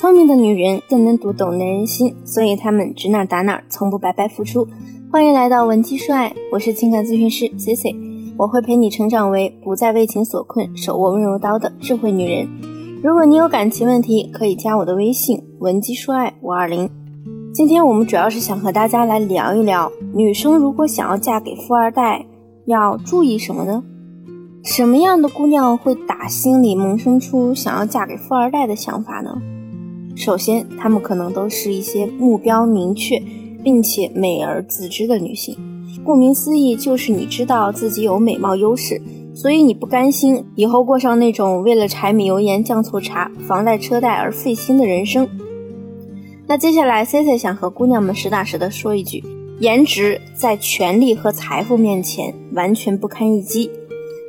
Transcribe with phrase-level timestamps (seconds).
[0.00, 4.64] 聪明的女人更能读懂男人心，所以她们指哪打哪，从不白白付出。
[5.10, 7.96] 欢迎来到文姬说爱，我是情感咨询师 C C，
[8.36, 12.46] 我会陪你成长为不再为情所困、手握温柔刀的智慧女人。
[13.02, 16.88] 如果你有感情问题，可以加我的微信文姬说爱五二零。
[17.52, 22.24] 今天我们主要是想和大家来聊一聊，女生如果想要嫁给富二代，
[22.66, 23.82] 要注意什么呢？
[24.62, 29.42] 什么样的姑娘会打心里萌生出想要嫁给富二代的想法呢？
[30.18, 33.22] 首先，她们可能都是一些目标明确
[33.62, 35.56] 并且美而自知的女性。
[36.04, 39.00] 顾名思义，就是你知道自己有美貌优势，
[39.32, 45.28] 所以你不甘心以后过上那种为了柴米油盐酱醋茶、房贷车贷而费心的人生。
[46.48, 49.22] 那接下来，Cici 想和姑娘们实打实的说一句：
[49.60, 53.70] 颜值在权力和财富面前完全不堪一击。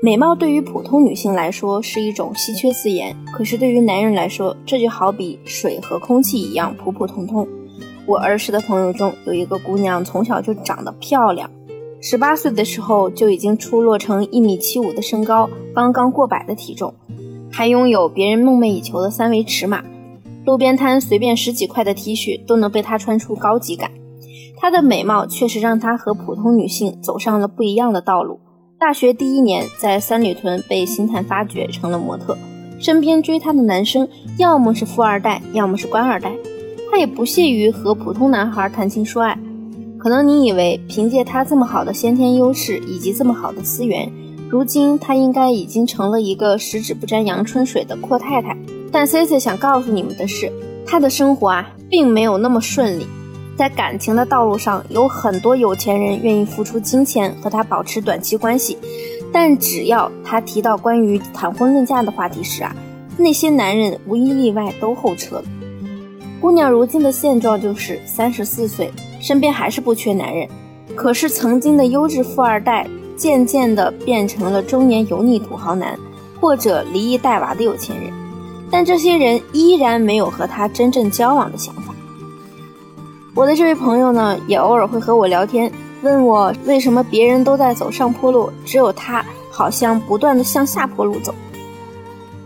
[0.02, 7.46] 美貌对于普通女性来说是一种稀缺资源，可是对于男人来说，这就好比水和空气一样普普通通。
[8.06, 11.52] 我儿时的朋友中有一个姑娘，从小就长得漂亮，
[12.00, 16.94] 十八岁的时候就已经出落成一米七五的身高，刚刚过百的体重，
[17.52, 19.84] 还拥有别人梦寐以求的三维尺码，
[20.46, 23.92] 路边摊随便十几块的 T 恤都能被她穿出高级感。
[24.56, 28.40] 她的美貌确实让她和普通女性走上了不一样的道路。
[28.80, 32.38] 大学第一年，在三里屯被星探发掘，成了模特。
[32.80, 36.32] 身边追她的男生，要么是富二代，要么是官二代。
[36.90, 39.38] 她也不屑于和普通男孩谈情说爱。
[39.98, 44.10] 可能你以为，凭借她这么好的先天优势以及这么好的资源，
[44.50, 48.56] 如今她应该已经成了一个十指不沾阳春水的阔太太。
[48.94, 50.50] 但 C C 想告诉你们的是，
[50.88, 53.06] 她的生活啊，并没有那么顺利。
[53.60, 58.78] 在感情的道路上，有很多有钱人愿意付出金钱和他保持短期关系，
[59.34, 62.74] 但只要他提到关于谈婚论嫁的话题时啊，
[63.18, 65.44] 那些男人无一例外都后撤了。
[66.40, 70.48] 姑娘如今的现状就是三十四岁，身边还是不缺男人，
[70.96, 72.88] 可是曾经的优质富二代
[73.18, 76.00] 渐渐的变成了中年油腻土豪男，
[76.40, 78.10] 或者离异带娃的有钱人，
[78.72, 81.89] 但这些人依然没有和他真正交往的想法。
[83.40, 91.34] 我的这位朋友呢，也偶尔会和我聊天，问我为什么别人都在走上坡路，只有他好像不断的向下坡路走。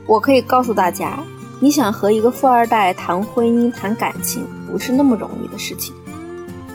[0.06, 1.18] 我可以告诉大家，
[1.60, 5.96] 你想和一个富二代谈婚姻、谈感情，不是那么容易的事情。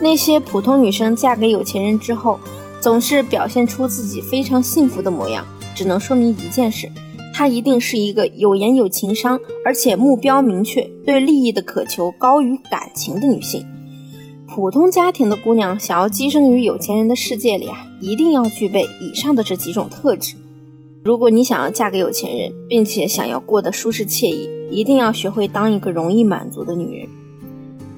[0.00, 2.40] 那些普通女生嫁给有钱人之后，
[2.80, 5.46] 总是表现出自己非常幸福的模样，
[5.76, 6.90] 只能说明一件事：
[7.32, 13.64] 她一定是一个有颜有情商，而且目标明确、对利益的渴求高于感情的女性。
[14.48, 20.36] 普通家庭的姑娘想要跻身于有钱人的世界里啊，一定要具备以上的这几种特质。
[21.04, 27.09] 如果你想要嫁给有钱人，并且想要过得舒适惬意，一定要学会当一个容易满足的女人。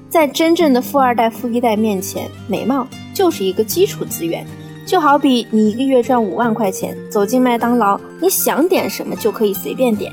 [0.09, 4.45] 在真正的富二代、富一代面前，美貌就是一个基础资源。
[4.85, 10.11] 就好比你一个月赚五万块钱，走进麦当劳，你想点什么就可以随便点。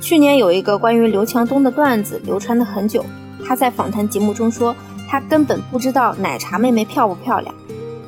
[0.00, 3.04] 去年有一个关于刘强东的段子流传了很久，
[3.44, 4.74] 他在访谈节目中说。
[5.08, 7.54] 他根本不知道奶茶妹妹漂不漂亮。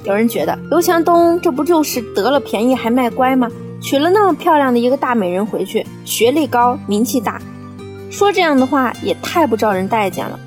[0.05, 3.51] 有人觉得刘强东这不就是得了便宜还卖乖吗？
[3.83, 7.41] 娶了那么漂亮的一个大美人回去，学历高，名气大，
[8.11, 10.39] 说这样的话也太不招人待见了。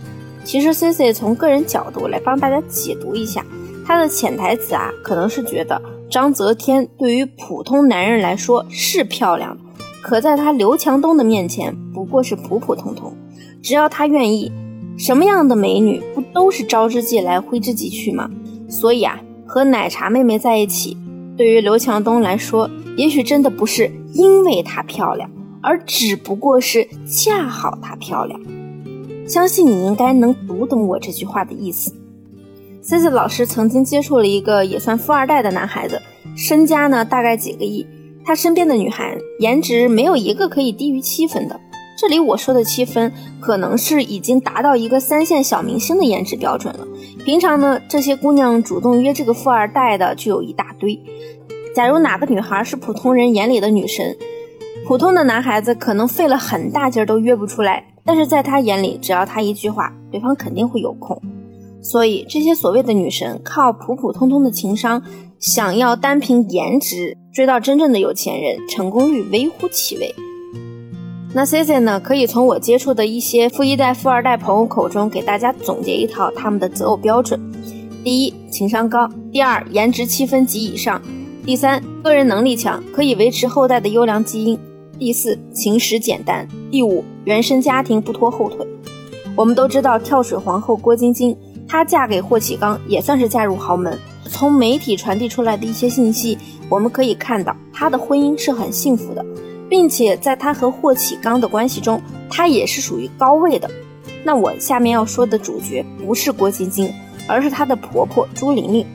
[0.44, 3.44] 其实 C C 从个人角度来帮大家解读一下，
[3.86, 9.64] 他的潜台词啊，可能是觉得张泽天对于普通男人来说是漂亮的，
[10.04, 13.16] 可在他刘强东的面前不过是普普通通。
[13.62, 14.52] 只要他愿意。
[14.96, 16.00] 什么样的美女
[16.34, 18.30] 都是招之即来挥之即去嘛？
[18.68, 20.98] 所以啊，和奶茶妹妹在一起，
[21.38, 25.30] 对于刘强东来说，也许真的不是因为她漂亮，
[25.62, 28.40] 而只不过是恰好她漂亮。
[29.28, 31.94] 相信你应该能读懂我这句话的意思。
[32.82, 36.02] C C 老师曾经接触了一个也算富二代的男孩子，
[36.36, 37.86] 身家呢大概几个亿，
[38.26, 41.60] 他身边的女孩颜值没有一个可以低于七分的。
[41.96, 46.88] 这里我说的七分，可能是已经达到一个三线小明星的颜值标准了。
[47.24, 51.00] 平常呢，这些姑娘主动约这个富二代的就有一大堆。
[51.76, 54.16] 假如哪个女孩是普通人眼里的女神，
[54.88, 61.22] 普通的男孩子可能费了很大劲都约不出来，但是在他眼里，只要他一句话，对方肯定会有空。
[61.82, 65.04] 所以这些所谓的女神，靠普普通通的情商，
[65.40, 70.14] 想要单凭颜值追到真正的有钱人，成功率微乎其微。
[71.36, 72.00] 那 C C 呢？
[72.00, 77.40] 可以从我接触的一些富一代、富二代朋友口中给大家总结一套他们的择偶标准：
[78.04, 81.02] 第一，情商高；第二，颜值七分及以上；
[81.44, 84.56] 第三，个人能力强，可以维持后代的优良基因；
[85.00, 88.68] 第四，情史简单；第五，原生家庭不拖后腿。
[89.36, 91.36] 我们都知道跳水皇后郭晶晶，
[91.68, 93.98] 她嫁给霍启刚也算是嫁入豪门。
[94.30, 96.38] 从媒体传递出来的一些信息，
[96.70, 99.26] 我们可以看到她的婚姻是很幸福的，
[99.74, 102.00] 并且在她和霍启刚的关系中，
[102.30, 103.68] 她也是属于高位的。
[104.24, 106.94] 那我下面要说的主角不是郭晶晶，
[107.28, 108.86] 而是她的婆婆朱玲玲。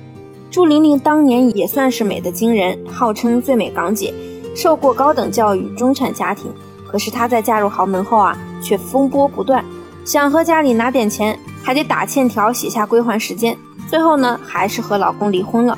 [0.53, 4.15] 朱玲玲当年也算是美的惊人，号称最美港姐，
[4.55, 6.49] 受过高等教育，中产家庭。
[6.87, 9.65] 可是她在嫁入豪门后啊，却风波不断，
[10.05, 13.59] 想和家里拿点钱，还得打欠条，写下归还时间。
[13.89, 15.77] 最后呢，还是和老公离婚了。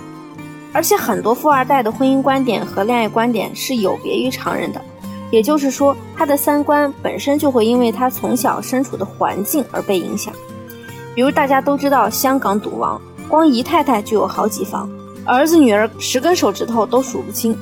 [0.75, 4.81] 而且很多富二代的婚姻观点和恋爱观点是有别于常人的，
[5.31, 10.35] 也就是说，他的三观本身就会因为他从小身处的环境而被影响。
[11.15, 14.89] 比如大家都知道，香港赌王光姨太太就有好几房，
[15.25, 17.57] 儿子女儿十根手指头都数不清。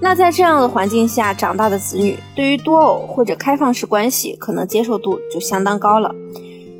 [0.00, 6.14] 那在这样的环境下长大的子女，对于多偶或者开放式关系，可能接受度就相当高了。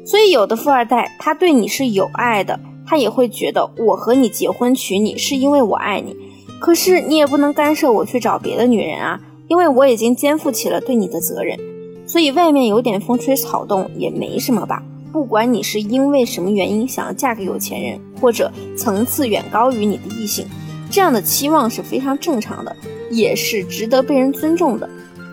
[0.05, 2.61] 所以有的富二代，他对你是有爱的。
[2.89, 6.17] 他也会觉得我和你结婚娶你是因为我爱你，
[6.61, 11.59] 可是你也不能干涉我去找别的女人啊，因为我已经肩负起了对你的责任。
[12.07, 14.83] 所以外面有点风吹草动也没什么吧。
[15.13, 20.47] 不管你是因为什么原因想要嫁给有钱人，或者层次远高于你的异性，
[20.91, 22.77] 这样的期望是非常正常的，
[23.11, 24.89] 也是值得被人尊重的。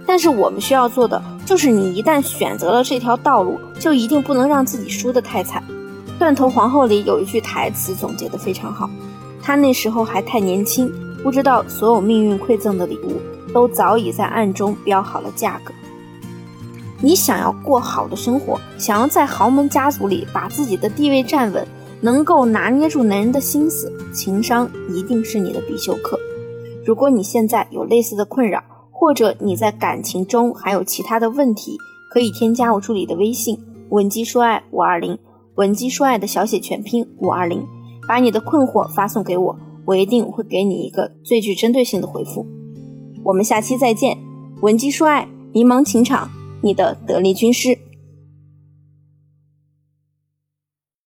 [0.05, 5.61] 但是我们需要做的就是，你一旦选择了这条道路，就一定不能让自己输得太惨。
[6.19, 8.89] 《断头皇后》里有一句台词总结得非常好，
[9.41, 13.21] 她那时候还太年轻，不知道所有命运馈赠的礼物
[13.53, 15.73] 都早已在暗中标好了价格。
[17.01, 21.67] 你想要过好的生活，想要在豪门家族里把自己的地位站稳，
[22.01, 26.17] 能够拿捏住男人的心思，情商一定是你的必修课。
[26.85, 31.77] 如果你现在有类似的困扰，或者你在感情中还有其他的问题，
[32.09, 33.59] 可以添加我助理的微信
[33.89, 35.17] 文姬说爱五二零。
[35.55, 37.67] 文姬说爱的小写全拼五二零，
[38.07, 39.55] 把你的困惑发送给我，
[39.85, 42.47] 我一定会给你一个最具针对性的回复。
[43.23, 44.17] 我们下期再见，
[44.61, 46.29] 文姬说爱，迷茫情场，
[46.61, 47.77] 你的得力军师。